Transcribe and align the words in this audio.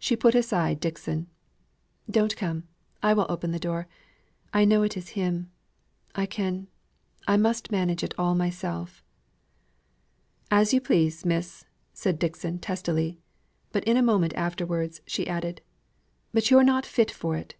She 0.00 0.16
put 0.16 0.34
aside 0.34 0.80
Dixon. 0.80 1.28
"Don't 2.10 2.36
come; 2.36 2.64
I 3.00 3.14
will 3.14 3.26
open 3.28 3.52
the 3.52 3.60
door. 3.60 3.86
I 4.52 4.64
know 4.64 4.82
it 4.82 4.96
is 4.96 5.10
him 5.10 5.52
I 6.16 6.26
can 6.26 6.66
I 7.28 7.36
must 7.36 7.70
manage 7.70 8.02
it 8.02 8.12
all 8.18 8.34
myself." 8.34 9.04
"As 10.50 10.74
you 10.74 10.80
please, 10.80 11.24
miss!" 11.24 11.64
said 11.94 12.18
Dixon, 12.18 12.58
testily; 12.58 13.20
but 13.70 13.84
in 13.84 13.96
a 13.96 14.02
moment 14.02 14.34
afterwards, 14.34 15.00
she 15.06 15.28
added, 15.28 15.60
"But 16.32 16.50
you're 16.50 16.64
not 16.64 16.84
fit 16.84 17.12
for 17.12 17.36
it. 17.36 17.54